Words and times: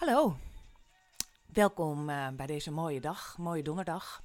Hallo, 0.00 0.36
welkom 1.52 2.08
uh, 2.08 2.28
bij 2.28 2.46
deze 2.46 2.70
mooie 2.70 3.00
dag, 3.00 3.38
mooie 3.38 3.62
donderdag. 3.62 4.22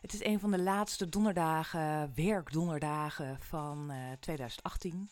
Het 0.00 0.12
is 0.12 0.24
een 0.24 0.40
van 0.40 0.50
de 0.50 0.58
laatste 0.58 1.08
donderdagen, 1.08 2.12
werkdonderdagen 2.14 3.40
van 3.40 3.90
uh, 3.90 4.12
2018. 4.20 5.10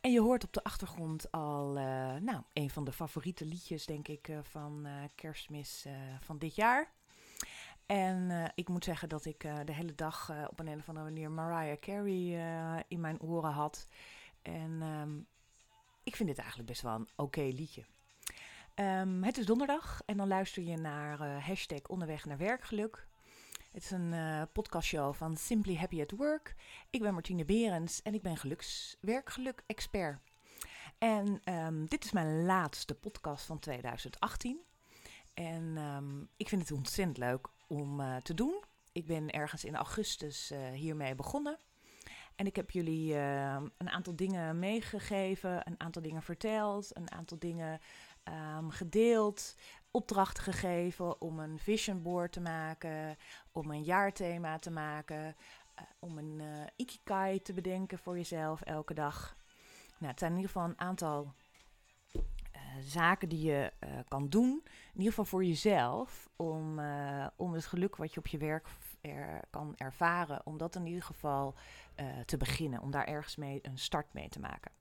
En 0.00 0.12
je 0.12 0.20
hoort 0.20 0.44
op 0.44 0.52
de 0.52 0.64
achtergrond 0.64 1.32
al, 1.32 1.76
uh, 1.76 1.84
nou, 2.14 2.42
een 2.52 2.70
van 2.70 2.84
de 2.84 2.92
favoriete 2.92 3.44
liedjes, 3.44 3.86
denk 3.86 4.08
ik, 4.08 4.30
van 4.42 4.86
kerstmis 5.14 5.86
van 6.20 6.38
dit 6.38 6.54
jaar. 6.54 6.92
En 7.86 8.52
ik 8.54 8.68
moet 8.68 8.84
zeggen 8.84 9.08
dat 9.08 9.24
ik 9.24 9.40
de 9.64 9.72
hele 9.72 9.94
dag 9.94 10.32
op 10.48 10.58
een, 10.58 10.66
een 10.66 10.78
of 10.78 10.88
andere 10.88 11.06
manier 11.06 11.30
Mariah 11.30 11.78
Carey 11.80 12.84
in 12.88 13.00
mijn 13.00 13.20
oren 13.20 13.52
had. 13.52 13.88
En 14.42 14.82
um, 14.82 15.26
ik 16.02 16.16
vind 16.16 16.28
dit 16.28 16.38
eigenlijk 16.38 16.68
best 16.68 16.82
wel 16.82 16.94
een 16.94 17.08
oké 17.16 17.40
liedje. 17.40 17.84
Um, 18.80 19.22
het 19.22 19.38
is 19.38 19.46
donderdag 19.46 20.02
en 20.06 20.16
dan 20.16 20.28
luister 20.28 20.62
je 20.62 20.76
naar 20.76 21.20
uh, 21.20 21.46
hashtag 21.46 21.86
onderweg 21.86 22.24
naar 22.24 22.38
werkgeluk. 22.38 23.06
Het 23.72 23.82
is 23.82 23.90
een 23.90 24.12
uh, 24.12 24.42
podcastshow 24.52 25.14
van 25.14 25.36
Simply 25.36 25.76
Happy 25.76 26.00
at 26.00 26.10
Work. 26.10 26.54
Ik 26.90 27.00
ben 27.00 27.12
Martine 27.12 27.44
Berends 27.44 28.02
en 28.02 28.14
ik 28.14 28.22
ben 28.22 28.36
geluks, 28.36 28.96
werkgeluk-expert. 29.00 30.18
En 30.98 31.40
um, 31.44 31.86
dit 31.86 32.04
is 32.04 32.12
mijn 32.12 32.44
laatste 32.44 32.94
podcast 32.94 33.46
van 33.46 33.58
2018. 33.58 34.58
En 35.34 35.76
um, 35.76 36.28
ik 36.36 36.48
vind 36.48 36.62
het 36.62 36.72
ontzettend 36.72 37.18
leuk 37.18 37.48
om 37.66 38.00
uh, 38.00 38.16
te 38.16 38.34
doen. 38.34 38.62
Ik 38.92 39.06
ben 39.06 39.30
ergens 39.30 39.64
in 39.64 39.76
augustus 39.76 40.52
hiermee 40.72 41.14
begonnen. 41.14 41.58
En 42.34 42.46
ik 42.46 42.56
heb 42.56 42.70
jullie 42.70 43.14
een 43.14 43.90
aantal 43.90 44.16
dingen 44.16 44.58
meegegeven, 44.58 45.60
een 45.64 45.80
aantal 45.80 46.02
dingen 46.02 46.22
verteld, 46.22 46.96
een 46.96 47.12
aantal 47.12 47.38
dingen 47.38 47.80
um, 48.28 48.70
gedeeld, 48.70 49.56
opdrachten 49.90 50.42
gegeven 50.42 51.20
om 51.20 51.38
een 51.38 51.58
vision 51.58 52.02
board 52.02 52.32
te 52.32 52.40
maken, 52.40 53.16
om 53.52 53.70
een 53.70 53.82
jaarthema 53.82 54.58
te 54.58 54.70
maken, 54.70 55.24
uh, 55.24 55.84
om 55.98 56.18
een 56.18 56.40
uh, 57.08 57.36
te 57.36 57.52
bedenken 57.52 57.98
voor 57.98 58.16
jezelf 58.16 58.60
elke 58.60 58.94
dag. 58.94 59.36
Nou, 59.98 60.10
het 60.10 60.18
zijn 60.18 60.30
in 60.30 60.36
ieder 60.36 60.52
geval 60.52 60.68
een 60.68 60.80
aantal 60.80 61.34
zaken 62.80 63.28
die 63.28 63.42
je 63.42 63.72
kan 64.08 64.28
doen, 64.28 64.62
in 64.64 64.96
ieder 64.96 65.08
geval 65.08 65.24
voor 65.24 65.44
jezelf, 65.44 66.28
om, 66.36 66.80
om 67.36 67.52
het 67.52 67.66
geluk 67.66 67.96
wat 67.96 68.12
je 68.14 68.18
op 68.18 68.26
je 68.26 68.38
werk 68.38 68.68
er, 69.00 69.40
kan 69.50 69.74
ervaren, 69.76 70.40
om 70.44 70.58
dat 70.58 70.74
in 70.74 70.86
ieder 70.86 71.02
geval 71.02 71.54
te 72.24 72.36
beginnen, 72.36 72.80
om 72.80 72.90
daar 72.90 73.04
ergens 73.04 73.36
mee 73.36 73.58
een 73.62 73.78
start 73.78 74.12
mee 74.12 74.28
te 74.28 74.40
maken. 74.40 74.72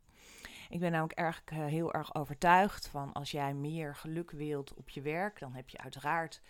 Ik 0.69 0.79
ben 0.79 0.91
namelijk 0.91 1.19
erg, 1.19 1.41
uh, 1.53 1.65
heel 1.65 1.93
erg 1.93 2.15
overtuigd 2.15 2.87
van 2.87 3.13
als 3.13 3.31
jij 3.31 3.53
meer 3.53 3.95
geluk 3.95 4.31
wilt 4.31 4.73
op 4.73 4.89
je 4.89 5.01
werk, 5.01 5.39
dan 5.39 5.53
heb 5.53 5.69
je 5.69 5.77
uiteraard. 5.77 6.41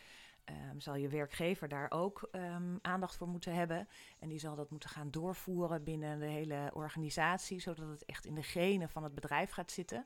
Um, 0.71 0.79
zal 0.79 0.95
je 0.95 1.07
werkgever 1.07 1.67
daar 1.67 1.91
ook 1.91 2.29
um, 2.31 2.79
aandacht 2.81 3.15
voor 3.15 3.27
moeten 3.27 3.53
hebben. 3.53 3.87
En 4.19 4.29
die 4.29 4.39
zal 4.39 4.55
dat 4.55 4.69
moeten 4.69 4.89
gaan 4.89 5.11
doorvoeren 5.11 5.83
binnen 5.83 6.19
de 6.19 6.25
hele 6.25 6.71
organisatie, 6.73 7.59
zodat 7.59 7.87
het 7.87 8.05
echt 8.05 8.25
in 8.25 8.35
de 8.35 8.43
genen 8.43 8.89
van 8.89 9.03
het 9.03 9.15
bedrijf 9.15 9.51
gaat 9.51 9.71
zitten. 9.71 10.05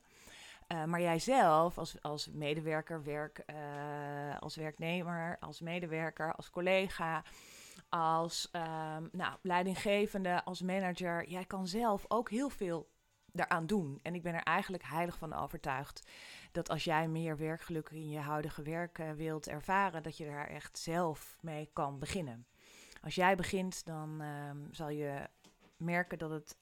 Uh, 0.68 0.84
maar 0.84 1.02
jij 1.02 1.20
zelf 1.20 1.78
als, 1.78 2.02
als 2.02 2.30
medewerker, 2.30 3.04
werk, 3.04 3.44
uh, 3.50 4.40
als 4.40 4.56
werknemer, 4.56 5.38
als 5.40 5.62
medewerker, 5.62 6.34
als 6.34 6.50
collega, 6.50 7.24
als 7.90 8.50
um, 8.52 9.10
nou, 9.12 9.38
leidinggevende, 9.42 10.44
als 10.44 10.62
manager, 10.62 11.30
jij 11.30 11.46
kan 11.46 11.68
zelf 11.68 12.06
ook 12.08 12.30
heel 12.30 12.50
veel 12.50 12.90
daaraan 13.40 13.66
doen. 13.66 14.00
En 14.02 14.16
ik 14.16 14.22
ben 14.22 14.34
er 14.34 14.44
eigenlijk 14.44 14.84
heilig 14.84 15.18
van 15.18 15.34
overtuigd 15.34 16.08
dat 16.52 16.70
als 16.70 16.84
jij 16.84 17.08
meer 17.08 17.38
werkgeluk 17.38 17.90
in 17.90 18.10
je 18.10 18.20
huidige 18.20 18.62
werk 18.62 18.98
uh, 18.98 19.12
wilt 19.12 19.48
ervaren, 19.48 20.04
dat 20.04 20.18
je 20.18 20.26
daar 20.26 20.48
echt 20.48 20.78
zelf 20.78 21.38
mee 21.42 21.70
kan 21.74 22.00
beginnen. 22.00 22.48
Als 23.02 23.16
jij 23.16 23.36
begint, 23.36 23.86
dan 23.86 24.22
uh, 24.22 24.52
zal 24.72 24.90
je 24.90 25.30
merken 25.78 26.18
dat 26.18 26.30
het 26.30 26.58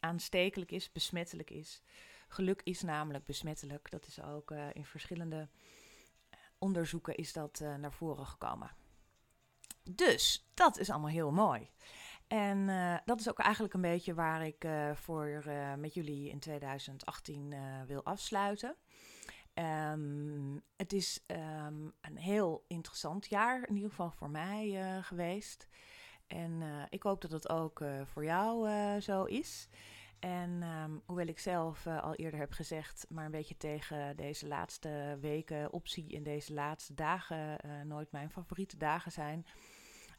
aanstekelijk 0.00 0.70
is, 0.70 0.92
besmettelijk 0.92 1.50
is. 1.50 1.82
Geluk 2.28 2.60
is 2.64 2.82
namelijk 2.82 3.24
besmettelijk. 3.24 3.90
Dat 3.90 4.06
is 4.06 4.22
ook 4.22 4.50
uh, 4.50 4.66
in 4.72 4.84
verschillende 4.84 5.48
eh, 6.30 6.38
onderzoeken 6.58 7.14
is 7.14 7.32
dat 7.32 7.62
naar 7.78 7.92
voren 7.92 8.26
gekomen. 8.26 8.70
Dus 9.90 10.50
dat 10.54 10.78
is 10.78 10.90
allemaal 10.90 11.10
heel 11.10 11.32
mooi. 11.32 11.70
En 12.32 12.58
uh, 12.68 12.96
dat 13.04 13.20
is 13.20 13.28
ook 13.28 13.38
eigenlijk 13.38 13.74
een 13.74 13.80
beetje 13.80 14.14
waar 14.14 14.46
ik 14.46 14.64
uh, 14.64 14.94
voor 14.94 15.42
uh, 15.46 15.74
met 15.74 15.94
jullie 15.94 16.30
in 16.30 16.38
2018 16.38 17.54
wil 17.86 18.04
afsluiten. 18.04 18.76
Um, 19.54 20.62
het 20.76 20.92
is 20.92 21.24
um, 21.26 21.92
een 22.00 22.16
heel 22.16 22.64
interessant 22.66 23.26
jaar, 23.26 23.68
in 23.68 23.74
ieder 23.74 23.90
geval 23.90 24.10
voor 24.10 24.30
mij 24.30 24.78
geweest. 25.02 25.68
En 26.26 26.62
ik 26.90 27.02
hoop 27.02 27.20
dat 27.20 27.30
het 27.30 27.48
ook 27.48 27.84
voor 28.04 28.24
jou 28.24 28.68
zo 29.00 29.24
is. 29.24 29.68
En 30.18 30.62
um, 30.62 31.02
hoewel 31.06 31.26
ik 31.26 31.38
zelf 31.38 31.86
al 31.86 32.14
eerder 32.14 32.40
heb 32.40 32.52
gezegd, 32.52 33.06
maar 33.08 33.24
een 33.24 33.30
beetje 33.30 33.56
tegen 33.56 34.16
deze 34.16 34.46
laatste 34.46 35.18
weken 35.20 35.72
optie 35.72 36.16
en 36.16 36.22
deze 36.22 36.54
laatste 36.54 36.94
dagen 36.94 37.58
nooit 37.88 38.12
mijn 38.12 38.30
favoriete 38.30 38.76
dagen 38.76 39.12
zijn 39.12 39.46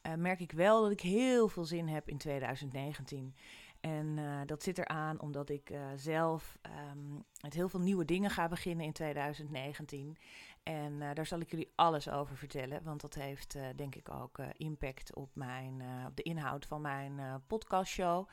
uh, 0.08 0.14
merk 0.14 0.40
ik 0.40 0.52
wel 0.52 0.82
dat 0.82 0.92
ik 0.92 1.02
heel 1.02 1.48
veel 1.48 1.66
zin 1.66 1.88
heb 1.88 2.10
in 2.10 2.18
2019. 2.18 3.36
En 3.80 4.18
uh, 4.18 4.42
dat 4.46 4.64
zit 4.64 4.78
eraan 4.78 5.20
omdat 5.20 5.50
ik 5.50 5.70
uh, 5.70 5.86
zelf 5.96 6.58
um, 6.92 7.24
met 7.42 7.54
heel 7.54 7.70
veel 7.70 7.80
nieuwe 7.80 8.06
dingen 8.06 8.30
ga 8.30 8.48
beginnen 8.48 8.86
in 8.86 8.94
2019. 8.94 10.18
En 10.64 11.00
daar 11.14 11.26
zal 11.26 11.40
ik 11.40 11.52
jullie 11.52 11.72
alles 11.76 12.10
over 12.10 12.38
vertellen, 12.38 12.84
want 12.84 13.02
dat 13.02 13.14
heeft 13.14 13.58
denk 13.76 13.96
ik 13.96 14.10
ook 14.10 14.38
impact 14.58 15.16
op, 15.16 15.30
mijn, 15.34 15.84
op 16.08 16.16
de 16.16 16.24
inhoud 16.24 16.66
van 16.66 16.82
mijn 16.82 17.44
podcastshow. 17.48 18.28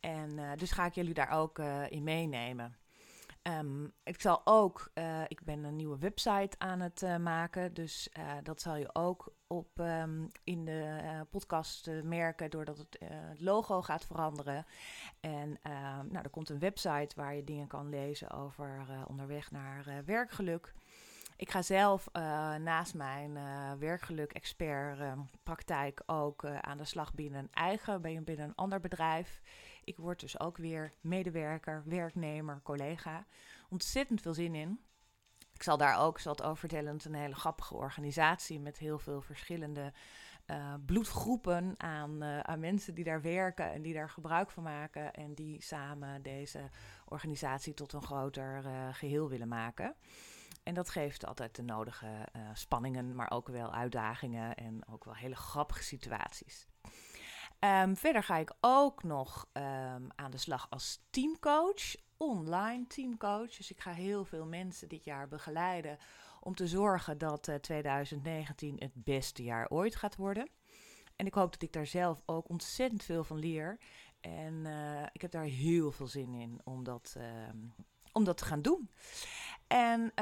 En 0.00 0.56
dus 0.56 0.70
ga 0.70 0.86
ik 0.86 0.94
jullie 0.94 1.14
daar 1.14 1.30
ook 1.30 1.58
in 1.88 2.02
meenemen. 2.02 2.76
Um, 3.48 3.92
ik 4.04 4.20
zal 4.20 4.40
ook, 4.44 4.90
uh, 4.94 5.22
ik 5.28 5.44
ben 5.44 5.64
een 5.64 5.76
nieuwe 5.76 5.98
website 5.98 6.58
aan 6.58 6.80
het 6.80 7.02
uh, 7.02 7.16
maken, 7.16 7.74
dus 7.74 8.08
uh, 8.18 8.32
dat 8.42 8.60
zal 8.60 8.76
je 8.76 8.94
ook 8.94 9.34
op 9.46 9.78
um, 9.78 10.28
in 10.44 10.64
de 10.64 11.00
podcast 11.30 11.90
merken 12.02 12.50
doordat 12.50 12.78
het, 12.78 12.96
het, 13.04 13.40
logo 13.40 13.82
gaat 13.82 14.04
veranderen. 14.04 14.66
En 15.20 15.58
ehm, 15.62 16.06
nou, 16.08 16.18
er 16.22 16.30
komt 16.30 16.48
een 16.48 16.58
website 16.58 17.16
waar 17.16 17.34
je 17.34 17.44
dingen 17.44 17.66
kan 17.66 17.88
lezen 17.88 18.30
over 18.30 18.86
onderweg 19.08 19.50
naar 19.50 20.02
werkgeluk. 20.04 20.74
Ik 21.36 21.50
ga 21.50 21.62
zelf 21.62 22.08
naast 22.58 22.94
mijn 22.94 23.38
werkgeluk-expert 23.78 24.98
praktijk 25.42 26.02
ook 26.06 26.44
aan 26.44 26.78
de 26.78 26.84
slag 26.84 27.14
binnen 27.14 27.40
een 27.40 27.52
eigen, 27.52 28.02
binnen 28.02 28.38
een 28.38 28.54
ander 28.54 28.80
bedrijf. 28.80 29.40
Ik 29.86 29.96
word 29.96 30.20
dus 30.20 30.40
ook 30.40 30.56
weer 30.56 30.92
medewerker, 31.00 31.82
werknemer, 31.84 32.60
collega. 32.62 33.26
Ontzettend 33.68 34.20
veel 34.20 34.34
zin 34.34 34.54
in. 34.54 34.80
Ik 35.52 35.62
zal 35.62 35.76
daar 35.76 35.98
ook, 35.98 36.18
zal 36.18 36.32
het 36.32 36.42
over 36.42 36.56
vertellen, 36.56 36.98
een 37.04 37.14
hele 37.14 37.34
grappige 37.34 37.74
organisatie 37.74 38.60
met 38.60 38.78
heel 38.78 38.98
veel 38.98 39.20
verschillende 39.20 39.92
uh, 40.46 40.74
bloedgroepen 40.86 41.74
aan, 41.76 42.22
uh, 42.22 42.40
aan 42.40 42.60
mensen 42.60 42.94
die 42.94 43.04
daar 43.04 43.22
werken 43.22 43.72
en 43.72 43.82
die 43.82 43.94
daar 43.94 44.10
gebruik 44.10 44.50
van 44.50 44.62
maken 44.62 45.14
en 45.14 45.34
die 45.34 45.62
samen 45.62 46.22
deze 46.22 46.70
organisatie 47.04 47.74
tot 47.74 47.92
een 47.92 48.02
groter 48.02 48.64
uh, 48.64 48.88
geheel 48.94 49.28
willen 49.28 49.48
maken. 49.48 49.94
En 50.62 50.74
dat 50.74 50.90
geeft 50.90 51.26
altijd 51.26 51.56
de 51.56 51.62
nodige 51.62 52.28
spanningen, 52.52 53.14
maar 53.14 53.30
ook 53.30 53.48
wel 53.48 53.74
uitdagingen 53.74 54.54
en 54.54 54.88
ook 54.88 55.04
wel 55.04 55.14
hele 55.14 55.36
grappige 55.36 55.82
situaties. 55.82 56.68
Um, 57.66 57.96
verder 57.96 58.22
ga 58.22 58.36
ik 58.36 58.52
ook 58.60 59.02
nog 59.02 59.48
um, 59.52 60.08
aan 60.14 60.30
de 60.30 60.38
slag 60.38 60.66
als 60.70 61.00
teamcoach, 61.10 61.96
online 62.16 62.86
teamcoach. 62.86 63.56
Dus 63.56 63.70
ik 63.70 63.80
ga 63.80 63.92
heel 63.92 64.24
veel 64.24 64.46
mensen 64.46 64.88
dit 64.88 65.04
jaar 65.04 65.28
begeleiden 65.28 65.98
om 66.40 66.54
te 66.54 66.66
zorgen 66.66 67.18
dat 67.18 67.48
uh, 67.48 67.54
eh, 67.54 67.60
2019 67.60 68.76
het 68.78 68.92
beste 68.94 69.42
jaar 69.42 69.68
ooit 69.68 69.96
gaat 69.96 70.16
worden. 70.16 70.48
En 71.16 71.26
ik 71.26 71.34
hoop 71.34 71.52
dat 71.52 71.62
ik 71.62 71.72
daar 71.72 71.86
zelf 71.86 72.22
ook 72.26 72.48
ontzettend 72.48 73.02
veel 73.02 73.24
van 73.24 73.38
leer. 73.38 73.78
En 74.20 74.54
uh, 74.64 75.02
ik 75.12 75.20
heb 75.20 75.30
daar 75.30 75.44
heel 75.44 75.92
veel 75.92 76.06
zin 76.06 76.34
in 76.34 76.60
om 76.64 76.84
dat, 76.84 77.14
uh, 77.18 77.24
om 78.12 78.24
dat 78.24 78.36
te 78.36 78.44
gaan 78.44 78.62
doen. 78.62 78.90
En 79.66 80.12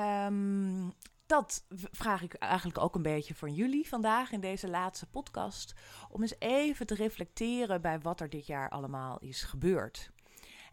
dat 1.34 1.64
vraag 1.92 2.22
ik 2.22 2.34
eigenlijk 2.34 2.78
ook 2.78 2.94
een 2.94 3.02
beetje 3.02 3.34
van 3.34 3.54
jullie 3.54 3.88
vandaag 3.88 4.32
in 4.32 4.40
deze 4.40 4.68
laatste 4.68 5.06
podcast. 5.06 5.74
Om 6.10 6.22
eens 6.22 6.34
even 6.38 6.86
te 6.86 6.94
reflecteren 6.94 7.80
bij 7.80 8.00
wat 8.00 8.20
er 8.20 8.30
dit 8.30 8.46
jaar 8.46 8.68
allemaal 8.68 9.18
is 9.18 9.42
gebeurd. 9.42 10.10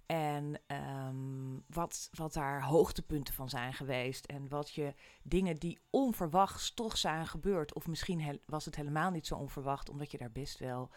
En 0.06 0.62
um, 1.08 1.64
wat, 1.68 2.10
wat 2.12 2.34
daar 2.34 2.64
hoogtepunten 2.64 3.34
van 3.34 3.50
zijn 3.50 3.74
geweest. 3.74 4.26
En 4.26 4.50
wat 4.50 4.74
je 4.74 4.94
dingen 5.24 5.56
die 5.56 5.80
onverwachts 5.90 6.74
toch 6.74 6.98
zijn 6.98 7.28
gebeurd. 7.28 7.74
Of 7.74 7.88
misschien 7.88 8.42
was 8.46 8.66
het 8.66 8.76
helemaal 8.76 9.12
niet 9.12 9.28
zo 9.28 9.36
onverwacht, 9.36 9.90
omdat 9.90 10.12
je 10.12 10.18
daar 10.18 10.32
best 10.32 10.60
wel 10.60 10.90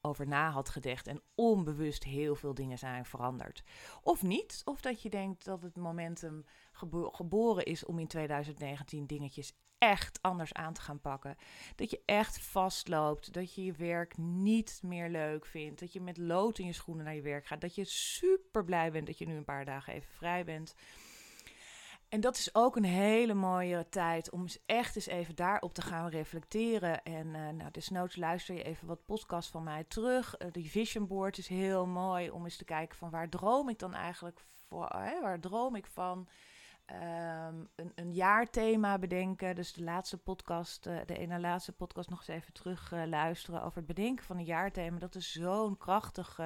over 0.00 0.26
na 0.26 0.50
had 0.50 0.68
gedacht 0.68 1.06
en 1.06 1.22
onbewust 1.34 2.04
heel 2.04 2.34
veel 2.34 2.54
dingen 2.54 2.78
zijn 2.78 3.04
veranderd. 3.04 3.62
Of 4.02 4.22
niet, 4.22 4.62
of 4.64 4.80
dat 4.80 5.02
je 5.02 5.10
denkt 5.10 5.44
dat 5.44 5.62
het 5.62 5.76
momentum 5.76 6.44
geboren 7.12 7.64
is 7.64 7.84
om 7.84 7.98
in 7.98 8.06
2019 8.06 9.06
dingetjes 9.06 9.52
echt 9.78 10.18
anders 10.22 10.52
aan 10.52 10.72
te 10.72 10.80
gaan 10.80 11.00
pakken. 11.00 11.36
Dat 11.76 11.90
je 11.90 12.02
echt 12.04 12.40
vastloopt, 12.40 13.32
dat 13.32 13.54
je 13.54 13.64
je 13.64 13.72
werk 13.72 14.16
niet 14.16 14.80
meer 14.82 15.08
leuk 15.08 15.46
vindt, 15.46 15.80
dat 15.80 15.92
je 15.92 16.00
met 16.00 16.16
lood 16.16 16.58
in 16.58 16.66
je 16.66 16.72
schoenen 16.72 17.04
naar 17.04 17.14
je 17.14 17.22
werk 17.22 17.46
gaat, 17.46 17.60
dat 17.60 17.74
je 17.74 17.84
super 17.84 18.64
blij 18.64 18.92
bent 18.92 19.06
dat 19.06 19.18
je 19.18 19.26
nu 19.26 19.36
een 19.36 19.44
paar 19.44 19.64
dagen 19.64 19.92
even 19.92 20.12
vrij 20.12 20.44
bent. 20.44 20.74
En 22.10 22.20
dat 22.20 22.36
is 22.36 22.54
ook 22.54 22.76
een 22.76 22.84
hele 22.84 23.34
mooie 23.34 23.88
tijd 23.88 24.30
om 24.30 24.46
echt 24.66 24.96
eens 24.96 25.06
even 25.06 25.34
daarop 25.34 25.74
te 25.74 25.82
gaan 25.82 26.08
reflecteren. 26.08 27.02
En 27.02 27.26
uh, 27.26 27.48
nou, 27.48 27.70
desnoods 27.70 28.16
luister 28.16 28.54
je 28.54 28.62
even 28.62 28.86
wat 28.86 29.04
podcast 29.04 29.50
van 29.50 29.62
mij 29.62 29.84
terug. 29.84 30.34
Uh, 30.38 30.48
die 30.52 30.70
vision 30.70 31.06
board 31.06 31.38
is 31.38 31.48
heel 31.48 31.86
mooi 31.86 32.30
om 32.30 32.44
eens 32.44 32.56
te 32.56 32.64
kijken 32.64 32.96
van 32.96 33.10
waar 33.10 33.28
droom 33.28 33.68
ik 33.68 33.78
dan 33.78 33.94
eigenlijk 33.94 34.40
voor? 34.68 34.88
Hè? 34.88 35.20
Waar 35.20 35.40
droom 35.40 35.76
ik 35.76 35.86
van? 35.86 36.28
Um, 36.86 37.68
een, 37.74 37.92
een 37.94 38.12
jaarthema 38.12 38.98
bedenken. 38.98 39.54
Dus 39.54 39.72
de 39.72 39.82
laatste 39.82 40.18
podcast, 40.18 40.86
uh, 40.86 40.98
de 41.06 41.18
ene 41.18 41.40
laatste 41.40 41.72
podcast 41.72 42.10
nog 42.10 42.18
eens 42.18 42.28
even 42.28 42.52
terug 42.52 42.92
luisteren 43.06 43.62
over 43.62 43.76
het 43.76 43.86
bedenken 43.86 44.24
van 44.24 44.38
een 44.38 44.44
jaarthema. 44.44 44.98
Dat 44.98 45.14
is 45.14 45.32
zo'n 45.32 45.78
krachtig 45.78 46.38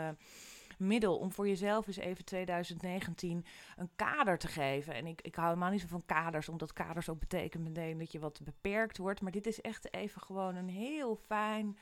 middel 0.87 1.17
om 1.19 1.33
voor 1.33 1.49
jezelf 1.49 1.87
eens 1.87 1.97
even 1.97 2.25
2019 2.25 3.45
een 3.77 3.91
kader 3.97 4.39
te 4.39 4.49
geven. 4.49 4.95
En 4.95 5.07
ik, 5.07 5.21
ik 5.23 5.35
hou 5.35 5.49
helemaal 5.49 5.71
niet 5.71 5.81
zo 5.81 5.87
van 5.87 6.07
kaders, 6.07 6.49
omdat 6.49 6.73
kaders 6.73 7.09
ook 7.09 7.19
betekent 7.19 7.65
meteen 7.65 7.99
dat 7.99 8.13
je 8.13 8.19
wat 8.19 8.41
beperkt 8.45 8.99
wordt. 8.99 9.21
Maar 9.21 9.33
dit 9.33 9.47
is 9.47 9.61
echt 9.61 9.95
even 9.95 10.21
gewoon 10.21 10.55
een 10.55 10.69
heel 10.69 11.17
fijn 11.17 11.79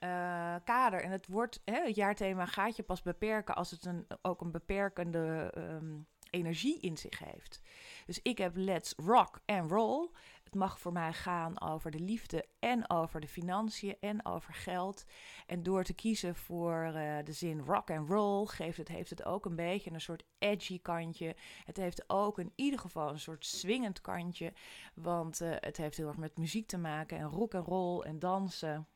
uh, 0.00 0.54
kader. 0.64 1.02
En 1.02 1.10
het, 1.10 1.26
wordt, 1.26 1.60
hè, 1.64 1.84
het 1.84 1.94
jaarthema 1.94 2.46
gaat 2.46 2.76
je 2.76 2.82
pas 2.82 3.02
beperken 3.02 3.54
als 3.54 3.70
het 3.70 3.84
een, 3.84 4.06
ook 4.22 4.40
een 4.40 4.50
beperkende 4.50 5.54
um, 5.56 6.06
energie 6.30 6.80
in 6.80 6.96
zich 6.96 7.18
heeft. 7.18 7.60
Dus 8.06 8.20
ik 8.22 8.38
heb 8.38 8.52
Let's 8.56 8.94
Rock 8.96 9.40
and 9.46 9.70
Roll. 9.70 10.08
Het 10.48 10.54
mag 10.54 10.80
voor 10.80 10.92
mij 10.92 11.12
gaan 11.12 11.60
over 11.60 11.90
de 11.90 12.00
liefde 12.00 12.46
en 12.58 12.90
over 12.90 13.20
de 13.20 13.28
financiën 13.28 13.96
en 14.00 14.26
over 14.26 14.54
geld. 14.54 15.04
En 15.46 15.62
door 15.62 15.84
te 15.84 15.94
kiezen 15.94 16.34
voor 16.34 16.92
uh, 16.94 17.16
de 17.24 17.32
zin 17.32 17.60
rock 17.60 17.90
and 17.90 18.08
roll 18.08 18.46
geeft 18.46 18.76
het, 18.76 18.88
heeft 18.88 19.10
het 19.10 19.24
ook 19.24 19.44
een 19.44 19.56
beetje 19.56 19.90
een 19.90 20.00
soort 20.00 20.24
edgy 20.38 20.80
kantje. 20.80 21.36
Het 21.64 21.76
heeft 21.76 22.04
ook 22.06 22.38
in 22.38 22.52
ieder 22.54 22.80
geval 22.80 23.08
een 23.08 23.20
soort 23.20 23.46
swingend 23.46 24.00
kantje. 24.00 24.52
Want 24.94 25.40
uh, 25.40 25.54
het 25.60 25.76
heeft 25.76 25.96
heel 25.96 26.08
erg 26.08 26.16
met 26.16 26.38
muziek 26.38 26.66
te 26.66 26.78
maken 26.78 27.18
en 27.18 27.28
rock 27.28 27.54
and 27.54 27.66
roll 27.66 28.00
en 28.00 28.18
dansen. 28.18 28.86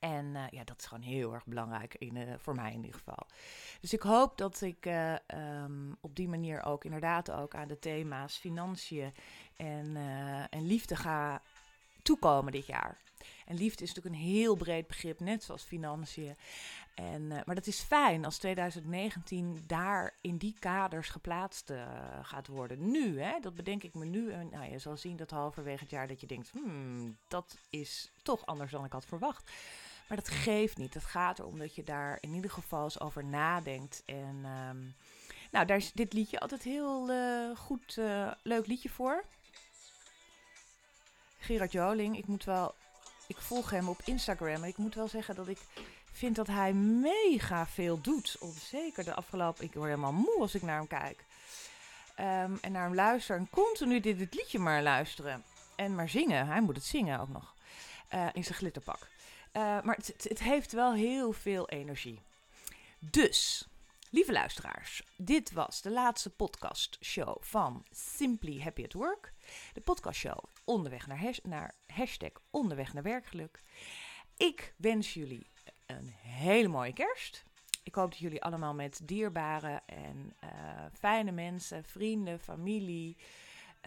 En 0.00 0.24
uh, 0.24 0.42
ja, 0.50 0.64
dat 0.64 0.78
is 0.78 0.86
gewoon 0.86 1.02
heel 1.02 1.34
erg 1.34 1.46
belangrijk, 1.46 1.94
in, 1.94 2.16
uh, 2.16 2.34
voor 2.38 2.54
mij 2.54 2.70
in 2.70 2.84
ieder 2.84 2.94
geval. 2.94 3.26
Dus 3.80 3.92
ik 3.92 4.02
hoop 4.02 4.38
dat 4.38 4.60
ik 4.60 4.86
uh, 4.86 5.14
um, 5.62 5.96
op 6.00 6.16
die 6.16 6.28
manier 6.28 6.64
ook 6.64 6.84
inderdaad 6.84 7.30
ook 7.30 7.54
aan 7.54 7.68
de 7.68 7.78
thema's 7.78 8.36
financiën 8.36 9.12
en, 9.56 9.96
en 10.50 10.66
liefde 10.66 10.96
ga 10.96 11.42
toekomen 12.02 12.52
dit 12.52 12.66
jaar. 12.66 12.98
En 13.46 13.56
liefde 13.56 13.84
is 13.84 13.94
natuurlijk 13.94 14.14
een 14.14 14.30
heel 14.30 14.56
breed 14.56 14.86
begrip, 14.86 15.20
net 15.20 15.44
zoals 15.44 15.62
financiën. 15.62 16.36
En, 16.94 17.26
maar 17.28 17.54
dat 17.54 17.66
is 17.66 17.80
fijn 17.80 18.24
als 18.24 18.38
2019 18.38 19.64
daar 19.66 20.14
in 20.20 20.36
die 20.36 20.56
kaders 20.58 21.08
geplaatst 21.08 21.72
gaat 22.22 22.46
worden. 22.46 22.90
Nu, 22.90 23.20
hè, 23.20 23.40
dat 23.40 23.54
bedenk 23.54 23.82
ik 23.82 23.94
me 23.94 24.04
nu. 24.04 24.30
En 24.30 24.48
nou, 24.50 24.70
je 24.70 24.78
zal 24.78 24.96
zien 24.96 25.16
dat 25.16 25.30
halverwege 25.30 25.82
het 25.82 25.90
jaar 25.90 26.08
dat 26.08 26.20
je 26.20 26.26
denkt, 26.26 26.50
hmm, 26.50 27.16
dat 27.28 27.58
is 27.70 28.10
toch 28.22 28.46
anders 28.46 28.72
dan 28.72 28.84
ik 28.84 28.92
had 28.92 29.06
verwacht. 29.06 29.50
Maar 30.10 30.18
dat 30.18 30.28
geeft 30.28 30.76
niet. 30.76 30.94
Het 30.94 31.04
gaat 31.04 31.38
erom 31.38 31.58
dat 31.58 31.74
je 31.74 31.84
daar 31.84 32.18
in 32.20 32.34
ieder 32.34 32.50
geval 32.50 32.84
eens 32.84 33.00
over 33.00 33.24
nadenkt. 33.24 34.02
En 34.06 34.44
um, 34.44 34.94
nou, 35.50 35.66
daar 35.66 35.76
is 35.76 35.92
dit 35.92 36.12
liedje 36.12 36.40
altijd 36.40 36.62
heel 36.62 37.10
uh, 37.10 37.56
goed, 37.56 37.96
uh, 37.96 38.30
leuk 38.42 38.66
liedje 38.66 38.88
voor. 38.88 39.24
Gerard 41.38 41.72
Joling, 41.72 42.18
ik 42.18 42.26
moet 42.26 42.44
wel, 42.44 42.74
ik 43.26 43.36
volg 43.36 43.70
hem 43.70 43.88
op 43.88 44.00
Instagram 44.04 44.62
en 44.62 44.68
ik 44.68 44.76
moet 44.76 44.94
wel 44.94 45.08
zeggen 45.08 45.34
dat 45.34 45.48
ik 45.48 45.58
vind 46.12 46.36
dat 46.36 46.46
hij 46.46 46.72
mega 46.72 47.66
veel 47.66 48.00
doet. 48.00 48.38
Zeker 48.58 49.04
de 49.04 49.14
afgelopen, 49.14 49.64
ik 49.64 49.74
word 49.74 49.88
helemaal 49.88 50.12
moe 50.12 50.38
als 50.40 50.54
ik 50.54 50.62
naar 50.62 50.78
hem 50.78 50.86
kijk. 50.86 51.24
Um, 52.18 52.58
en 52.60 52.72
naar 52.72 52.84
hem 52.84 52.94
luister 52.94 53.36
en 53.36 53.50
continu 53.50 54.00
dit, 54.00 54.34
liedje 54.34 54.58
maar 54.58 54.82
luisteren. 54.82 55.44
En 55.76 55.94
maar 55.94 56.08
zingen, 56.08 56.46
hij 56.46 56.60
moet 56.60 56.76
het 56.76 56.84
zingen 56.84 57.20
ook 57.20 57.28
nog. 57.28 57.54
Uh, 58.14 58.26
in 58.32 58.44
zijn 58.44 58.58
glitterpak. 58.58 59.08
Uh, 59.52 59.82
maar 59.82 59.96
het, 59.96 60.24
het, 60.28 60.42
heeft 60.42 60.72
wel 60.72 60.94
heel 60.94 61.32
veel 61.32 61.68
energie. 61.68 62.20
Dus, 62.98 63.68
lieve 64.10 64.32
luisteraars, 64.32 65.02
dit 65.16 65.52
was 65.52 65.82
de 65.82 65.90
laatste 65.90 66.30
podcastshow 66.30 67.36
van 67.40 67.84
Simply 67.90 68.60
Happy 68.60 68.84
at 68.84 68.92
Work. 68.92 69.32
De 69.72 69.80
podcastshow 69.80 70.44
onderweg 70.64 71.06
naar, 71.06 71.38
naar 71.42 71.74
hashtag 71.86 72.32
onderweg 72.50 72.92
naar 72.92 73.02
werkgeluk. 73.02 73.62
Ik 74.36 74.74
wens 74.76 75.14
jullie 75.14 75.46
een 75.86 76.14
hele 76.22 76.68
mooie 76.68 76.92
kerst. 76.92 77.44
Ik 77.82 77.94
hoop 77.94 78.10
dat 78.10 78.18
jullie 78.18 78.42
allemaal 78.42 78.74
met 78.74 79.00
dierbare 79.02 79.82
en 79.86 80.36
uh, 80.44 80.50
fijne 80.92 81.30
mensen, 81.30 81.84
vrienden, 81.84 82.40
familie, 82.40 83.16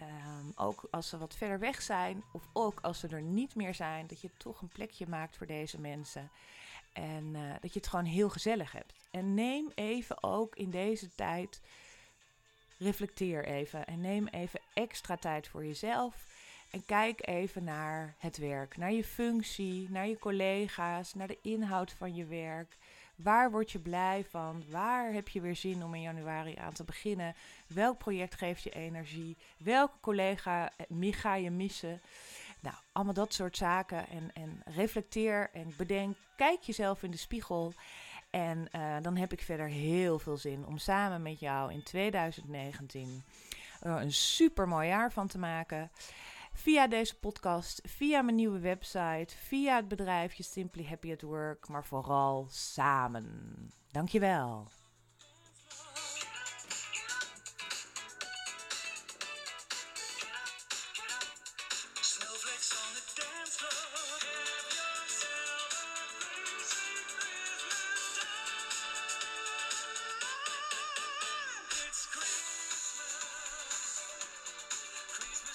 Um, 0.00 0.52
ook 0.56 0.88
als 0.90 1.08
ze 1.08 1.18
wat 1.18 1.34
verder 1.34 1.58
weg 1.58 1.82
zijn, 1.82 2.22
of 2.32 2.42
ook 2.52 2.80
als 2.80 2.98
ze 2.98 3.08
er 3.08 3.22
niet 3.22 3.54
meer 3.54 3.74
zijn, 3.74 4.06
dat 4.06 4.20
je 4.20 4.30
toch 4.36 4.60
een 4.60 4.68
plekje 4.68 5.06
maakt 5.08 5.36
voor 5.36 5.46
deze 5.46 5.80
mensen. 5.80 6.30
En 6.92 7.24
uh, 7.34 7.52
dat 7.60 7.72
je 7.72 7.78
het 7.78 7.88
gewoon 7.88 8.04
heel 8.04 8.28
gezellig 8.28 8.72
hebt. 8.72 8.92
En 9.10 9.34
neem 9.34 9.70
even 9.74 10.22
ook 10.22 10.56
in 10.56 10.70
deze 10.70 11.14
tijd, 11.14 11.60
reflecteer 12.78 13.44
even 13.44 13.86
en 13.86 14.00
neem 14.00 14.26
even 14.26 14.60
extra 14.72 15.16
tijd 15.16 15.48
voor 15.48 15.64
jezelf. 15.64 16.26
En 16.70 16.84
kijk 16.86 17.26
even 17.26 17.64
naar 17.64 18.14
het 18.18 18.36
werk, 18.36 18.76
naar 18.76 18.92
je 18.92 19.04
functie, 19.04 19.90
naar 19.90 20.08
je 20.08 20.18
collega's, 20.18 21.14
naar 21.14 21.28
de 21.28 21.38
inhoud 21.42 21.92
van 21.92 22.14
je 22.14 22.24
werk. 22.24 22.76
Waar 23.16 23.50
word 23.50 23.70
je 23.70 23.78
blij 23.78 24.24
van? 24.28 24.64
Waar 24.70 25.12
heb 25.12 25.28
je 25.28 25.40
weer 25.40 25.56
zin 25.56 25.84
om 25.84 25.94
in 25.94 26.00
januari 26.00 26.54
aan 26.56 26.72
te 26.72 26.84
beginnen? 26.84 27.34
Welk 27.66 27.98
project 27.98 28.34
geeft 28.34 28.62
je 28.62 28.70
energie? 28.70 29.36
Welke 29.56 30.00
collega 30.00 30.72
eh, 30.76 31.12
ga 31.12 31.34
je 31.34 31.50
missen? 31.50 32.00
Nou, 32.60 32.76
allemaal 32.92 33.14
dat 33.14 33.34
soort 33.34 33.56
zaken. 33.56 34.08
En, 34.08 34.30
en 34.32 34.62
reflecteer 34.64 35.50
en 35.52 35.74
bedenk. 35.76 36.16
Kijk 36.36 36.60
jezelf 36.60 37.02
in 37.02 37.10
de 37.10 37.16
spiegel. 37.16 37.72
En 38.30 38.68
uh, 38.72 38.96
dan 39.02 39.16
heb 39.16 39.32
ik 39.32 39.42
verder 39.42 39.66
heel 39.66 40.18
veel 40.18 40.36
zin 40.36 40.66
om 40.66 40.78
samen 40.78 41.22
met 41.22 41.40
jou 41.40 41.72
in 41.72 41.82
2019 41.82 43.24
er 43.84 44.00
een 44.00 44.12
super 44.12 44.68
mooi 44.68 44.88
jaar 44.88 45.12
van 45.12 45.26
te 45.26 45.38
maken. 45.38 45.90
Via 46.56 46.86
deze 46.86 47.18
podcast, 47.18 47.80
via 47.84 48.22
mijn 48.22 48.36
nieuwe 48.36 48.58
website, 48.58 49.36
via 49.36 49.76
het 49.76 49.88
bedrijfje 49.88 50.42
Simply 50.42 50.86
Happy 50.86 51.12
at 51.12 51.22
Work, 51.22 51.68
maar 51.68 51.84
vooral 51.84 52.46
samen. 52.50 53.70
Dankjewel. 53.90 54.66